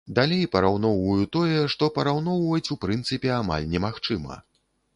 Далей 0.17 0.45
параўноўваю 0.53 1.25
тое, 1.35 1.59
што 1.75 1.89
параўноўваць 1.99 2.71
у 2.77 2.81
прынцыпе 2.85 3.29
амаль 3.39 3.69
немагчыма. 3.75 4.43